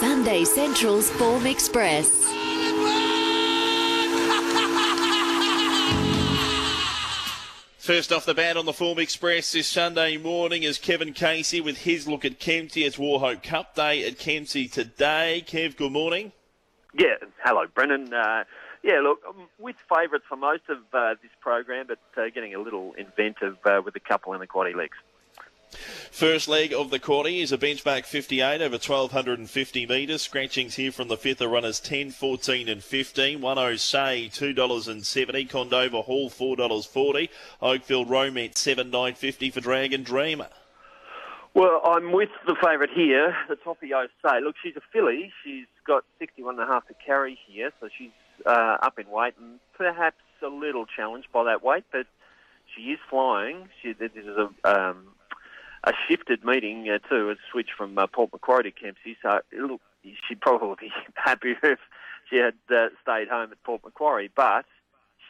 Sunday 0.00 0.44
Central's 0.44 1.08
Form 1.08 1.46
Express. 1.46 2.10
First 7.78 8.12
off 8.12 8.26
the 8.26 8.34
bat 8.34 8.58
on 8.58 8.66
the 8.66 8.74
Form 8.74 8.98
Express 8.98 9.52
this 9.52 9.66
Sunday 9.66 10.18
morning 10.18 10.64
is 10.64 10.76
Kevin 10.76 11.14
Casey 11.14 11.62
with 11.62 11.78
his 11.78 12.06
look 12.06 12.26
at 12.26 12.38
Kempsey. 12.38 12.84
It's 12.84 12.98
Wauchope 12.98 13.42
Cup 13.42 13.74
Day 13.74 14.06
at 14.06 14.18
Kempsey 14.18 14.68
today. 14.68 15.42
Kev, 15.46 15.78
good 15.78 15.92
morning. 15.92 16.32
Yeah, 16.98 17.14
hello, 17.42 17.64
Brendan. 17.74 18.12
Uh, 18.12 18.44
yeah, 18.82 19.00
look, 19.00 19.20
I'm 19.26 19.48
with 19.58 19.76
favourites 19.88 20.26
for 20.28 20.36
most 20.36 20.64
of 20.68 20.76
uh, 20.92 21.14
this 21.22 21.32
program, 21.40 21.86
but 21.88 22.00
uh, 22.20 22.26
getting 22.34 22.54
a 22.54 22.60
little 22.60 22.92
inventive 22.98 23.56
uh, 23.64 23.80
with 23.82 23.96
a 23.96 24.00
couple 24.00 24.34
in 24.34 24.40
the 24.40 24.46
quaddy 24.46 24.74
legs. 24.74 24.98
First 26.16 26.48
leg 26.48 26.72
of 26.72 26.88
the 26.88 26.98
quarter 26.98 27.28
is 27.28 27.52
a 27.52 27.58
benchmark 27.58 28.06
58 28.06 28.62
over 28.62 28.76
1250 28.76 29.84
metres. 29.84 30.22
Scratchings 30.22 30.76
here 30.76 30.90
from 30.90 31.08
the 31.08 31.16
fifth 31.18 31.42
are 31.42 31.48
runners 31.48 31.78
10, 31.78 32.10
14 32.10 32.70
and 32.70 32.82
15. 32.82 33.42
10 33.42 33.76
Say 33.76 34.30
$2.70. 34.32 35.46
Condover 35.50 36.02
Hall 36.02 36.30
$4.40. 36.30 37.28
Oakfield 37.60 38.08
Romance 38.08 38.58
7 38.58 38.88
950 38.88 39.50
for 39.50 39.60
Dragon 39.60 40.02
Dreamer. 40.02 40.48
Well, 41.52 41.82
I'm 41.84 42.10
with 42.12 42.30
the 42.46 42.56
favourite 42.64 42.92
here, 42.94 43.36
the 43.50 43.56
Toppio 43.56 44.06
Say. 44.24 44.40
Look, 44.40 44.56
she's 44.62 44.76
a 44.76 44.82
filly. 44.90 45.30
She's 45.44 45.66
got 45.86 46.04
61 46.18 46.58
and 46.58 46.66
a 46.66 46.72
half 46.72 46.88
to 46.88 46.94
carry 46.94 47.38
here, 47.46 47.72
so 47.78 47.90
she's 47.98 48.08
uh, 48.46 48.78
up 48.80 48.98
in 48.98 49.10
weight 49.10 49.34
and 49.38 49.60
perhaps 49.76 50.22
a 50.42 50.48
little 50.48 50.86
challenged 50.86 51.28
by 51.30 51.44
that 51.44 51.62
weight, 51.62 51.84
but 51.92 52.06
she 52.74 52.84
is 52.84 52.98
flying. 53.10 53.68
She, 53.82 53.92
this 53.92 54.12
is 54.14 54.38
a 54.38 54.48
um, 54.64 55.08
a 55.86 55.92
shifted 56.08 56.44
meeting 56.44 56.88
uh, 56.90 56.98
too, 57.08 57.30
a 57.30 57.36
switch 57.50 57.70
from 57.76 57.96
uh, 57.96 58.06
Port 58.08 58.32
Macquarie 58.32 58.64
to 58.64 58.70
Kempsey. 58.72 59.16
So 59.22 59.40
look, 59.52 59.80
she'd 60.02 60.40
probably 60.40 60.76
be 60.88 60.92
happier 61.14 61.56
if 61.62 61.78
she 62.28 62.36
had 62.36 62.54
uh, 62.70 62.88
stayed 63.02 63.28
home 63.28 63.52
at 63.52 63.62
Port 63.62 63.82
Macquarie. 63.84 64.30
But 64.34 64.66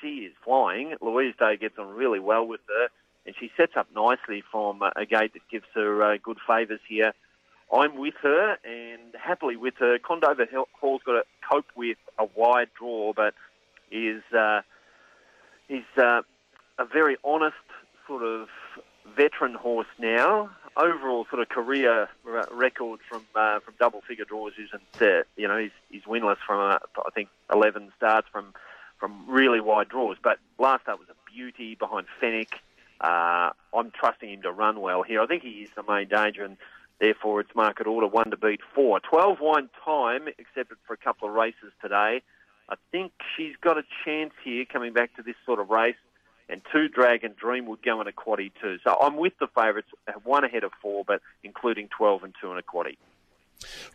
she 0.00 0.24
is 0.24 0.32
flying. 0.44 0.94
Louise 1.00 1.34
Day 1.38 1.56
gets 1.56 1.78
on 1.78 1.88
really 1.94 2.20
well 2.20 2.46
with 2.46 2.60
her, 2.68 2.88
and 3.26 3.34
she 3.38 3.50
sets 3.56 3.72
up 3.76 3.88
nicely 3.94 4.42
from 4.50 4.82
uh, 4.82 4.90
a 4.96 5.04
gate 5.04 5.34
that 5.34 5.42
gives 5.50 5.66
her 5.74 6.02
uh, 6.02 6.16
good 6.22 6.38
favours 6.46 6.80
here. 6.88 7.12
I'm 7.72 7.96
with 7.98 8.14
her 8.22 8.56
and 8.64 9.14
happily 9.20 9.56
with 9.56 9.74
her. 9.78 9.98
Condover 9.98 10.46
Hall's 10.80 11.02
got 11.04 11.12
to 11.12 11.22
cope 11.50 11.66
with 11.74 11.98
a 12.18 12.26
wide 12.36 12.68
draw, 12.78 13.12
but 13.12 13.34
is 13.90 14.22
uh, 14.32 14.62
uh, 15.98 16.22
a 16.78 16.84
very 16.84 17.16
honest 17.24 17.56
sort 18.06 18.22
of 18.22 18.48
veteran 19.16 19.54
horse 19.54 19.86
now. 19.98 20.50
Overall, 20.76 21.26
sort 21.30 21.40
of 21.40 21.48
career 21.48 22.08
record 22.52 23.00
from 23.08 23.22
uh, 23.34 23.60
from 23.60 23.74
double 23.78 24.02
figure 24.02 24.26
draws 24.26 24.52
isn't 24.58 25.02
uh, 25.02 25.22
you 25.36 25.48
know 25.48 25.56
he's, 25.56 25.70
he's 25.90 26.02
winless 26.02 26.36
from 26.46 26.60
uh, 26.60 26.78
I 26.98 27.10
think 27.14 27.30
11 27.52 27.92
starts 27.96 28.28
from 28.30 28.52
from 28.98 29.24
really 29.26 29.60
wide 29.60 29.88
draws. 29.88 30.16
But 30.22 30.38
last 30.58 30.82
start 30.82 30.98
was 30.98 31.08
a 31.08 31.32
beauty 31.32 31.76
behind 31.76 32.06
Fennec. 32.20 32.60
Uh, 33.00 33.50
I'm 33.74 33.90
trusting 33.90 34.30
him 34.30 34.42
to 34.42 34.52
run 34.52 34.80
well 34.80 35.02
here. 35.02 35.20
I 35.20 35.26
think 35.26 35.42
he 35.42 35.62
is 35.62 35.70
the 35.76 35.82
main 35.82 36.08
danger, 36.08 36.44
and 36.44 36.56
therefore 37.00 37.40
it's 37.40 37.54
market 37.54 37.86
order 37.86 38.06
one 38.06 38.30
to 38.30 38.36
beat 38.36 38.60
four. 38.74 39.00
12 39.00 39.38
wine 39.40 39.68
time 39.84 40.28
accepted 40.38 40.78
for 40.86 40.94
a 40.94 40.98
couple 40.98 41.28
of 41.28 41.34
races 41.34 41.72
today. 41.80 42.22
I 42.68 42.74
think 42.90 43.12
she's 43.36 43.54
got 43.60 43.78
a 43.78 43.82
chance 44.04 44.32
here 44.44 44.64
coming 44.64 44.92
back 44.92 45.14
to 45.16 45.22
this 45.22 45.36
sort 45.44 45.60
of 45.60 45.70
race 45.70 45.96
and 46.48 46.62
two 46.72 46.88
Dragon 46.88 47.34
Dream 47.38 47.66
would 47.66 47.82
go 47.82 48.00
in 48.00 48.06
a 48.06 48.12
quaddy 48.12 48.52
too. 48.60 48.78
So 48.84 48.96
I'm 49.00 49.16
with 49.16 49.38
the 49.38 49.48
favourites, 49.48 49.88
one 50.24 50.44
ahead 50.44 50.64
of 50.64 50.72
four, 50.80 51.04
but 51.04 51.20
including 51.42 51.88
12 51.88 52.24
and 52.24 52.34
two 52.40 52.50
in 52.52 52.58
a 52.58 52.62
quaddy. 52.62 52.96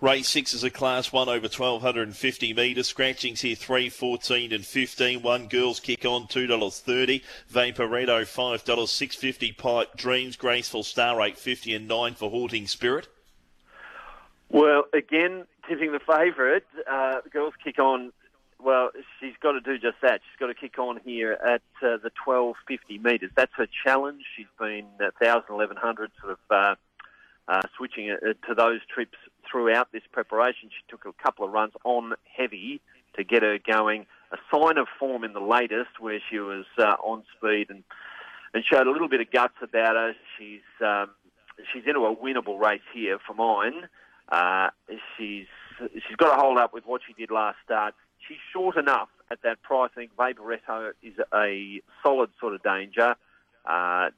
Race 0.01 0.27
six 0.27 0.53
is 0.53 0.63
a 0.63 0.71
class 0.71 1.11
one 1.13 1.29
over 1.29 1.43
1250 1.43 2.53
metres. 2.53 2.87
Scratchings 2.87 3.41
here 3.41 3.55
3, 3.55 3.89
14 3.89 4.51
and 4.53 4.65
15. 4.65 5.21
One 5.21 5.47
girls 5.47 5.79
kick 5.79 6.03
on 6.03 6.27
$2.30. 6.27 7.21
Vaporetto 7.51 8.21
$5, 8.23 8.87
650 8.87 9.51
Pipe 9.53 9.95
Dreams, 9.95 10.35
Graceful 10.35 10.83
Star 10.83 11.13
850 11.21 11.75
and 11.75 11.87
9 11.87 12.15
for 12.15 12.31
Haunting 12.31 12.67
Spirit. 12.67 13.07
Well, 14.49 14.85
again, 14.93 15.45
tipping 15.69 15.91
the 15.91 15.99
favourite. 15.99 16.65
Uh, 16.89 17.21
girls 17.31 17.53
kick 17.63 17.79
on 17.79 18.11
well, 18.63 18.89
she's 19.19 19.33
got 19.41 19.53
to 19.53 19.61
do 19.61 19.77
just 19.77 19.97
that. 20.01 20.21
She's 20.23 20.39
got 20.39 20.47
to 20.47 20.53
kick 20.53 20.77
on 20.79 20.99
here 21.03 21.33
at 21.33 21.61
uh, 21.81 21.97
the 21.97 22.11
1250 22.25 22.99
metres. 22.99 23.31
That's 23.35 23.51
her 23.55 23.67
challenge. 23.85 24.23
She's 24.35 24.47
been 24.59 24.85
1,000, 24.97 25.43
1,100 25.47 26.11
sort 26.19 26.33
of 26.33 26.39
uh, 26.49 26.75
uh, 27.47 27.61
switching 27.77 28.11
uh, 28.11 28.33
to 28.47 28.55
those 28.55 28.79
trips 28.93 29.17
throughout 29.49 29.91
this 29.91 30.03
preparation. 30.11 30.69
She 30.69 30.83
took 30.89 31.05
a 31.05 31.23
couple 31.23 31.45
of 31.45 31.51
runs 31.51 31.73
on 31.83 32.13
heavy 32.23 32.81
to 33.15 33.23
get 33.23 33.43
her 33.43 33.57
going. 33.59 34.05
A 34.31 34.37
sign 34.53 34.77
of 34.77 34.87
form 34.99 35.23
in 35.23 35.33
the 35.33 35.41
latest 35.41 35.99
where 35.99 36.19
she 36.29 36.39
was 36.39 36.65
uh, 36.77 36.95
on 37.03 37.23
speed 37.37 37.67
and, 37.69 37.83
and 38.53 38.63
showed 38.63 38.87
a 38.87 38.91
little 38.91 39.09
bit 39.09 39.21
of 39.21 39.31
guts 39.31 39.55
about 39.61 39.95
her. 39.95 40.13
She's, 40.37 40.61
um, 40.85 41.09
she's 41.73 41.83
into 41.85 42.01
a 42.05 42.15
winnable 42.15 42.59
race 42.59 42.81
here 42.93 43.17
for 43.25 43.33
mine. 43.33 43.87
Uh, 44.29 44.69
she's, 45.17 45.47
she's 45.79 46.15
got 46.15 46.35
to 46.35 46.41
hold 46.41 46.57
up 46.57 46.73
with 46.73 46.85
what 46.85 47.01
she 47.05 47.13
did 47.13 47.31
last 47.31 47.57
start 47.65 47.93
she's 48.27 48.37
short 48.53 48.77
enough 48.77 49.09
at 49.29 49.41
that 49.43 49.61
price. 49.61 49.91
I 49.95 50.01
think 50.01 50.15
Vaporetto 50.15 50.91
is 51.01 51.13
a 51.33 51.81
solid 52.03 52.29
sort 52.39 52.53
of 52.53 52.63
danger. 52.63 53.15
Uh, 53.65 54.09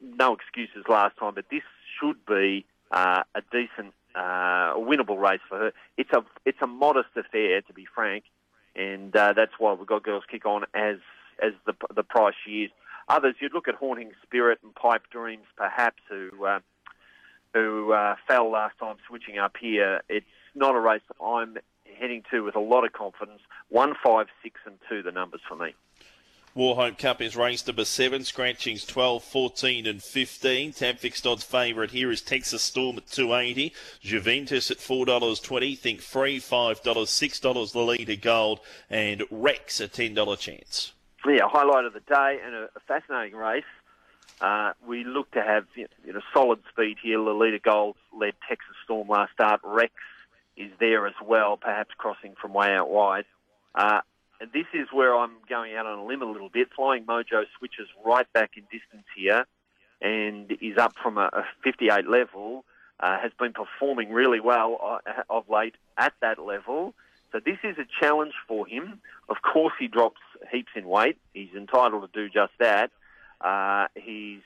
no 0.00 0.34
excuses 0.34 0.84
last 0.88 1.16
time, 1.18 1.34
but 1.34 1.44
this 1.50 1.62
should 1.98 2.24
be 2.26 2.64
uh, 2.90 3.22
a 3.34 3.42
decent, 3.52 3.92
uh, 4.14 4.74
winnable 4.74 5.20
race 5.20 5.40
for 5.48 5.58
her. 5.58 5.72
It's 5.96 6.12
a 6.12 6.24
it's 6.44 6.58
a 6.62 6.66
modest 6.66 7.10
affair, 7.16 7.60
to 7.62 7.72
be 7.72 7.86
frank, 7.94 8.24
and 8.74 9.14
uh, 9.14 9.34
that's 9.34 9.52
why 9.58 9.74
we've 9.74 9.86
got 9.86 10.02
girls 10.02 10.24
kick 10.30 10.46
on 10.46 10.64
as 10.74 10.96
as 11.42 11.52
the 11.66 11.74
the 11.94 12.02
price 12.02 12.34
she 12.44 12.64
is. 12.64 12.70
Others, 13.08 13.36
you'd 13.40 13.54
look 13.54 13.68
at 13.68 13.74
Haunting 13.76 14.12
Spirit 14.22 14.58
and 14.64 14.74
Pipe 14.74 15.02
Dreams, 15.10 15.44
perhaps, 15.56 16.02
who 16.08 16.44
uh, 16.44 16.60
who 17.52 17.92
uh, 17.92 18.16
fell 18.26 18.50
last 18.50 18.78
time 18.78 18.96
switching 19.06 19.38
up 19.38 19.56
here. 19.60 20.00
It's 20.08 20.26
not 20.54 20.74
a 20.74 20.80
race 20.80 21.02
I'm 21.22 21.58
heading 21.98 22.22
to 22.30 22.42
with 22.42 22.56
a 22.56 22.60
lot 22.60 22.84
of 22.84 22.92
confidence. 22.92 23.40
One, 23.68 23.94
five, 24.02 24.26
six, 24.42 24.60
and 24.66 24.78
two, 24.88 25.02
the 25.02 25.12
numbers 25.12 25.40
for 25.48 25.56
me. 25.56 25.74
Wauchope 26.56 26.96
Cup 26.96 27.20
is 27.20 27.36
race 27.36 27.66
number 27.66 27.84
seven, 27.84 28.24
scratchings 28.24 28.86
12, 28.86 29.22
14 29.22 29.86
and 29.86 30.02
15. 30.02 30.72
Tab 30.72 30.96
fixed 30.96 31.26
odds 31.26 31.44
favourite 31.44 31.90
here 31.90 32.10
is 32.10 32.22
Texas 32.22 32.62
Storm 32.62 32.96
at 32.96 33.06
280. 33.08 33.74
Juventus 34.00 34.70
at 34.70 34.78
$4.20. 34.78 35.78
Think 35.78 36.00
Free 36.00 36.38
$5, 36.38 36.82
$6 36.82 37.74
Lolita 37.74 38.16
Gold. 38.16 38.60
And 38.88 39.24
Rex 39.30 39.80
a 39.80 39.88
$10 39.88 40.38
chance. 40.38 40.94
Yeah, 41.26 41.46
highlight 41.46 41.84
of 41.84 41.92
the 41.92 42.00
day 42.00 42.38
and 42.42 42.54
a, 42.54 42.68
a 42.74 42.80
fascinating 42.88 43.36
race. 43.36 43.64
Uh, 44.40 44.72
we 44.86 45.04
look 45.04 45.30
to 45.32 45.42
have 45.42 45.66
you 45.76 45.86
know, 46.06 46.20
solid 46.32 46.60
speed 46.70 46.96
here. 47.02 47.18
Lolita 47.18 47.58
Gold 47.58 47.96
led 48.18 48.32
Texas 48.48 48.76
Storm 48.82 49.08
last 49.08 49.32
start. 49.34 49.60
Rex 49.62 49.92
is 50.56 50.70
there 50.80 51.06
as 51.06 51.14
well, 51.24 51.56
perhaps 51.56 51.90
crossing 51.96 52.34
from 52.40 52.52
way 52.52 52.74
out 52.74 52.90
wide. 52.90 53.24
Uh, 53.74 54.00
and 54.40 54.50
this 54.52 54.66
is 54.74 54.88
where 54.92 55.16
I'm 55.16 55.32
going 55.48 55.74
out 55.74 55.86
on 55.86 55.98
a 55.98 56.04
limb 56.04 56.22
a 56.22 56.30
little 56.30 56.48
bit. 56.48 56.68
Flying 56.74 57.04
Mojo 57.04 57.44
switches 57.58 57.88
right 58.04 58.30
back 58.32 58.52
in 58.56 58.64
distance 58.64 59.06
here 59.16 59.46
and 60.00 60.50
is 60.60 60.76
up 60.78 60.94
from 61.02 61.18
a, 61.18 61.30
a 61.32 61.44
58 61.64 62.08
level. 62.08 62.64
Uh, 62.98 63.18
has 63.18 63.30
been 63.38 63.52
performing 63.52 64.10
really 64.10 64.40
well 64.40 65.00
uh, 65.06 65.22
of 65.28 65.46
late 65.50 65.74
at 65.98 66.14
that 66.22 66.38
level. 66.38 66.94
So 67.30 67.40
this 67.44 67.58
is 67.62 67.76
a 67.76 67.84
challenge 68.00 68.32
for 68.48 68.66
him. 68.66 69.00
Of 69.28 69.36
course, 69.42 69.74
he 69.78 69.86
drops 69.86 70.20
heaps 70.50 70.72
in 70.74 70.88
weight. 70.88 71.18
He's 71.34 71.52
entitled 71.54 72.10
to 72.10 72.18
do 72.18 72.30
just 72.30 72.52
that. 72.58 72.90
Uh, 73.42 73.88
he's 73.94 74.40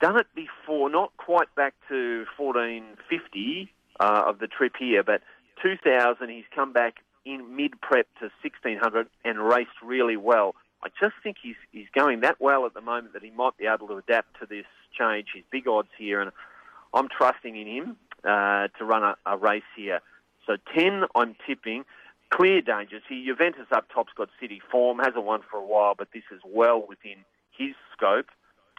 done 0.00 0.18
it 0.18 0.26
before, 0.34 0.90
not 0.90 1.16
quite 1.16 1.54
back 1.54 1.74
to 1.88 2.26
1450, 2.36 3.72
uh, 4.00 4.24
of 4.26 4.38
the 4.38 4.46
trip 4.46 4.74
here. 4.78 5.02
But 5.02 5.22
2000, 5.62 6.28
he's 6.28 6.44
come 6.54 6.72
back 6.72 6.96
in 7.24 7.56
mid 7.56 7.80
prep 7.80 8.06
to 8.20 8.30
1600 8.42 9.08
and 9.24 9.38
raced 9.38 9.70
really 9.82 10.16
well. 10.16 10.54
I 10.82 10.88
just 11.00 11.14
think 11.22 11.36
he's 11.42 11.56
he's 11.72 11.88
going 11.94 12.20
that 12.20 12.40
well 12.40 12.66
at 12.66 12.74
the 12.74 12.80
moment 12.80 13.14
that 13.14 13.22
he 13.22 13.30
might 13.30 13.56
be 13.56 13.66
able 13.66 13.88
to 13.88 13.96
adapt 13.96 14.38
to 14.40 14.46
this 14.46 14.66
change. 14.96 15.28
He's 15.34 15.42
big 15.50 15.66
odds 15.66 15.88
here, 15.98 16.20
and 16.20 16.30
I'm 16.94 17.08
trusting 17.08 17.56
in 17.56 17.66
him 17.66 17.96
uh, 18.24 18.68
to 18.78 18.84
run 18.84 19.02
a, 19.02 19.16
a 19.26 19.36
race 19.36 19.62
here. 19.76 20.00
So 20.46 20.56
10, 20.74 21.04
I'm 21.14 21.34
tipping. 21.46 21.84
Clear 22.30 22.60
dangers. 22.60 23.02
He 23.08 23.24
Juventus 23.24 23.66
up 23.70 23.86
top's 23.92 24.12
got 24.16 24.28
city 24.40 24.60
form, 24.70 24.98
hasn't 24.98 25.24
won 25.24 25.42
for 25.50 25.58
a 25.58 25.66
while, 25.66 25.94
but 25.96 26.08
this 26.12 26.24
is 26.32 26.40
well 26.44 26.84
within 26.86 27.24
his 27.56 27.74
scope. 27.92 28.26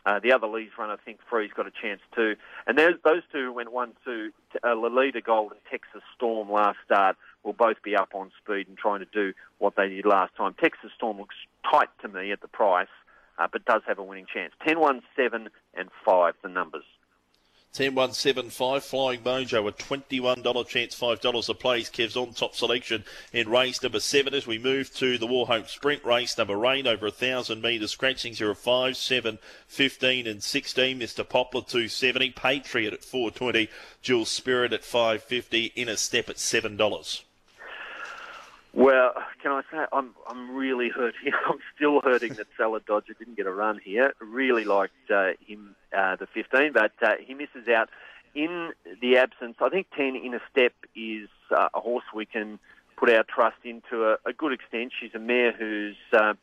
Uh, 0.06 0.20
the 0.20 0.32
other 0.32 0.48
Lee's 0.48 0.70
run, 0.78 0.90
I 0.90 0.96
think, 0.96 1.20
Free's 1.30 1.52
got 1.56 1.68
a 1.68 1.72
chance 1.72 2.02
too. 2.16 2.36
And 2.66 2.78
those 2.78 3.24
two 3.32 3.52
went 3.52 3.72
1 3.72 3.94
2. 4.06 4.32
uh, 4.64 4.74
Lolita 4.74 5.22
Gold 5.22 5.52
and 5.52 5.62
Texas 5.70 6.02
Storm 6.16 6.50
last 6.50 6.78
start. 6.86 7.18
Will 7.44 7.54
both 7.54 7.82
be 7.84 7.96
up 7.96 8.10
on 8.14 8.32
speed 8.42 8.68
and 8.68 8.78
trying 8.78 9.00
to 9.00 9.06
do 9.06 9.34
what 9.58 9.76
they 9.76 9.90
did 9.90 10.06
last 10.06 10.36
time. 10.36 10.56
Texas 10.60 10.92
Storm 10.96 11.18
looks 11.18 11.36
tight 11.70 11.90
to 12.02 12.08
me 12.08 12.32
at 12.32 12.42
the 12.42 12.48
price, 12.48 12.88
uh, 13.38 13.48
but 13.52 13.66
does 13.66 13.82
have 13.88 14.00
a 14.00 14.04
winning 14.04 14.28
chance. 14.34 14.54
10, 14.66 14.80
1, 14.80 15.02
7, 15.16 15.50
and 15.74 15.90
5, 16.06 16.34
the 16.42 16.50
numbers. 16.50 16.84
10175 17.74 18.84
Flying 18.84 19.20
Mojo, 19.22 19.68
a 19.68 19.72
$21 19.72 20.68
chance, 20.68 21.00
$5 21.00 21.50
a 21.50 21.54
place. 21.54 21.90
Kev's 21.90 22.18
on 22.18 22.34
top 22.34 22.56
selection 22.56 23.04
in 23.32 23.50
race 23.50 23.84
number 23.84 24.00
seven 24.00 24.34
as 24.34 24.48
we 24.48 24.58
move 24.58 24.92
to 24.96 25.18
the 25.18 25.28
Wauchope 25.28 25.70
Sprint 25.70 26.04
race. 26.04 26.38
Number 26.38 26.66
eight 26.66 26.88
over 26.88 27.08
a 27.08 27.12
thousand 27.12 27.62
metres. 27.62 27.92
Scratching 27.92 28.42
are 28.42 28.56
5, 28.56 28.98
7, 28.98 29.38
15 29.68 30.28
and 30.28 30.42
16. 30.42 31.00
Mr. 31.00 31.28
Poplar 31.28 31.62
270. 31.62 32.32
Patriot 32.32 32.94
at 32.94 33.04
420. 33.04 33.70
Jules 34.02 34.30
Spirit 34.30 34.74
at 34.74 34.84
550. 34.84 35.74
In 35.76 35.90
a 35.90 35.98
step 35.98 36.30
at 36.30 36.38
$7. 36.38 37.27
Well, 38.78 39.14
can 39.42 39.52
I 39.52 39.62
say 39.72 39.86
I'm 39.92 40.14
I'm 40.30 40.56
really 40.56 40.90
hurting. 40.90 41.32
I'm 41.50 41.58
still 41.76 42.00
hurting 42.00 42.36
that 42.36 42.46
Salad 42.56 42.86
Dodger 42.86 43.14
didn't 43.18 43.36
get 43.36 43.48
a 43.48 43.52
run 43.52 43.80
here. 43.84 44.14
Really 44.22 44.66
liked 44.66 44.94
uh, 45.10 45.32
him 45.48 45.76
uh, 45.98 46.16
the 46.16 46.28
15, 46.28 46.74
but 46.74 46.92
uh, 47.02 47.16
he 47.20 47.34
misses 47.34 47.68
out. 47.68 47.90
In 48.36 48.74
the 49.02 49.18
absence, 49.18 49.56
I 49.60 49.70
think 49.70 49.88
10 49.98 50.16
in 50.16 50.36
a 50.36 50.40
step 50.52 50.74
is 50.96 51.28
uh, 51.50 51.70
a 51.74 51.80
horse 51.80 52.04
we 52.14 52.28
can 52.28 52.60
put 52.98 53.10
our 53.10 53.24
trust 53.24 53.58
into 53.64 54.04
a, 54.04 54.18
a 54.30 54.34
good 54.34 54.54
extent. 54.54 54.92
She's 55.02 55.16
a 55.16 55.20
mare 55.20 55.54
who's 55.54 55.98
uh, 56.14 56.36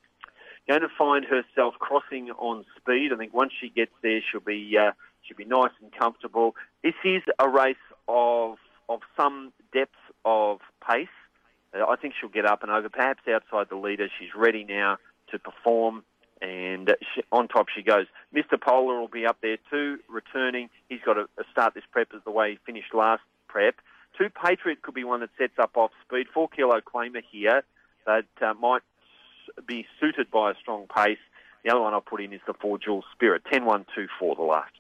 going 0.67 0.81
to 0.81 0.89
find 0.99 1.25
herself 1.25 1.75
crossing 1.79 2.31
on 2.31 2.65
speed. 2.77 3.13
I 3.13 3.17
think 3.17 3.33
once 3.33 3.53
she 3.61 3.69
gets 3.69 3.93
there, 4.03 4.21
she'll 4.29 4.41
be 4.41 4.77
uh, 4.77 4.91
she'll 5.23 5.37
be 5.37 5.45
nice 5.45 5.71
and 5.81 5.93
comfortable. 5.97 6.57
This 6.83 6.95
is 7.05 7.23
a 7.39 7.49
race 7.49 7.77
of 8.09 8.57
of 8.89 9.03
some 9.17 9.53
depth 9.73 9.95
of 10.25 10.59
pace. 10.85 11.07
Uh, 11.75 11.85
I 11.89 11.97
think 11.97 12.15
she'll 12.19 12.31
get 12.31 12.47
up 12.47 12.63
and 12.63 12.71
over, 12.71 12.89
perhaps 12.89 13.23
outside 13.29 13.69
the 13.69 13.77
leader. 13.77 14.09
She's 14.19 14.35
ready 14.37 14.65
now 14.65 14.99
to 15.31 15.39
perform, 15.39 16.05
and 16.41 16.95
she, 17.15 17.23
on 17.33 17.49
top 17.49 17.67
she 17.75 17.83
goes. 17.83 18.07
Mr. 18.35 18.61
Polar 18.61 19.01
will 19.01 19.09
be 19.09 19.27
up 19.27 19.39
there 19.43 19.59
too, 19.71 19.99
returning. 20.09 20.71
He's 20.89 21.01
got 21.05 21.15
to 21.15 21.27
start 21.51 21.75
this 21.75 21.85
prep 21.91 22.09
as 22.15 22.23
the 22.25 22.31
way 22.31 22.53
he 22.53 22.59
finished 22.65 22.95
last 22.95 23.23
prep. 23.49 23.77
Two 24.17 24.29
Patriot 24.31 24.83
could 24.83 24.95
be 24.95 25.05
one 25.05 25.21
that 25.21 25.31
sets 25.37 25.59
up 25.59 25.77
off 25.77 25.91
speed. 26.07 26.27
Four 26.33 26.49
kilo 26.49 26.81
claimer 26.81 27.23
here 27.31 27.63
that 28.07 28.27
uh, 28.41 28.55
might 28.55 28.83
be 29.67 29.87
suited 30.01 30.31
by 30.31 30.53
a 30.53 30.55
strong 30.61 30.87
pace. 30.95 31.19
The 31.65 31.71
other 31.71 31.81
one 31.81 31.95
I'll 31.95 32.01
put 32.01 32.21
in 32.21 32.33
is 32.33 32.41
the 32.47 32.55
four 32.55 32.79
Jules 32.79 33.05
Spirit. 33.13 33.43
10 33.51 33.65
1 33.65 33.87
2 33.95 34.07
4 34.19 34.37
the 34.37 34.43
last. 34.43 34.73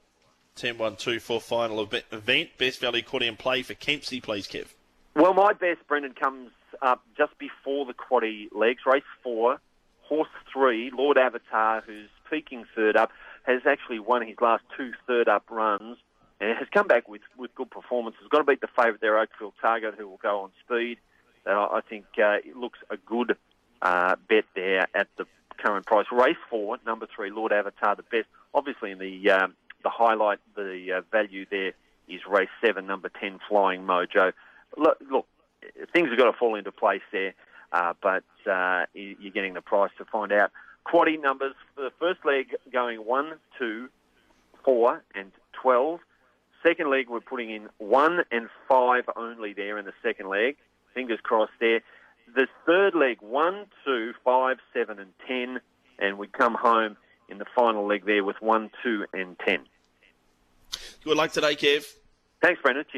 10 0.56 0.78
1 0.78 0.96
2 0.96 1.18
4 1.18 1.40
final 1.40 1.88
event. 2.12 2.50
Best 2.58 2.80
value 2.80 3.02
in 3.20 3.36
play 3.36 3.62
for 3.62 3.74
Kempsey, 3.74 4.20
please, 4.22 4.46
Kev. 4.46 4.73
Well, 5.16 5.32
my 5.32 5.52
best, 5.52 5.86
Brendan, 5.86 6.14
comes 6.14 6.50
up 6.82 7.02
just 7.16 7.38
before 7.38 7.86
the 7.86 7.94
quaddy 7.94 8.48
legs. 8.52 8.80
Race 8.84 9.04
four, 9.22 9.60
horse 10.02 10.28
three, 10.52 10.90
Lord 10.92 11.16
Avatar, 11.18 11.82
who's 11.86 12.08
peaking 12.28 12.64
third 12.74 12.96
up, 12.96 13.10
has 13.44 13.62
actually 13.64 14.00
won 14.00 14.26
his 14.26 14.36
last 14.40 14.64
two 14.76 14.92
third 15.06 15.28
up 15.28 15.44
runs 15.50 15.98
and 16.40 16.58
has 16.58 16.66
come 16.72 16.88
back 16.88 17.08
with, 17.08 17.22
with 17.38 17.54
good 17.54 17.70
performances. 17.70 18.22
Got 18.28 18.38
to 18.38 18.44
beat 18.44 18.60
the 18.60 18.66
favourite 18.76 19.00
there, 19.00 19.16
Oakfield 19.16 19.52
Target, 19.60 19.94
who 19.96 20.08
will 20.08 20.20
go 20.20 20.40
on 20.40 20.50
speed. 20.64 20.98
Uh, 21.46 21.68
I 21.70 21.80
think 21.88 22.06
uh, 22.18 22.38
it 22.44 22.56
looks 22.56 22.80
a 22.90 22.96
good 22.96 23.36
uh, 23.82 24.16
bet 24.28 24.44
there 24.56 24.88
at 24.94 25.08
the 25.16 25.26
current 25.58 25.86
price. 25.86 26.06
Race 26.10 26.36
four, 26.50 26.78
number 26.84 27.06
three, 27.14 27.30
Lord 27.30 27.52
Avatar, 27.52 27.94
the 27.94 28.02
best. 28.02 28.26
Obviously, 28.52 28.90
in 28.90 28.98
the 28.98 29.30
um, 29.30 29.54
the 29.84 29.90
highlight, 29.90 30.40
the 30.56 30.96
uh, 30.98 31.00
value 31.12 31.46
there 31.50 31.72
is 32.08 32.20
race 32.28 32.48
seven, 32.64 32.86
number 32.86 33.10
ten, 33.10 33.38
Flying 33.48 33.82
Mojo. 33.82 34.32
Look, 34.76 34.98
look 35.10 35.26
things 35.92 36.08
have 36.08 36.18
got 36.18 36.30
to 36.30 36.36
fall 36.36 36.54
into 36.54 36.72
place 36.72 37.02
there, 37.12 37.34
uh, 37.72 37.94
but 38.02 38.24
uh, 38.50 38.86
you're 38.94 39.32
getting 39.32 39.54
the 39.54 39.60
price 39.60 39.90
to 39.98 40.04
find 40.04 40.32
out. 40.32 40.50
Quaddy 40.86 41.20
numbers 41.20 41.54
for 41.74 41.82
the 41.82 41.92
first 41.98 42.24
leg 42.24 42.54
going 42.72 43.04
1, 43.04 43.32
2, 43.58 43.88
4 44.64 45.04
and 45.14 45.32
12. 45.52 46.00
Second 46.62 46.90
leg 46.90 47.08
we're 47.08 47.20
putting 47.20 47.50
in 47.50 47.68
1 47.78 48.24
and 48.30 48.48
5 48.68 49.04
only 49.16 49.52
there 49.52 49.78
in 49.78 49.86
the 49.86 49.92
second 50.02 50.28
leg. 50.28 50.56
Fingers 50.92 51.20
crossed 51.22 51.52
there. 51.60 51.80
The 52.34 52.46
third 52.66 52.94
leg 52.94 53.18
1, 53.20 53.66
2, 53.84 54.12
5, 54.24 54.56
7 54.72 54.98
and 54.98 55.12
10. 55.26 55.60
And 55.98 56.18
we 56.18 56.26
come 56.26 56.54
home 56.54 56.96
in 57.28 57.38
the 57.38 57.44
final 57.54 57.86
leg 57.86 58.04
there 58.04 58.24
with 58.24 58.40
1, 58.40 58.70
2 58.82 59.06
and 59.12 59.38
10. 59.38 59.60
Good 61.04 61.16
luck 61.16 61.32
today, 61.32 61.54
Kev. 61.54 61.86
Thanks, 62.42 62.60
Brendan. 62.62 62.84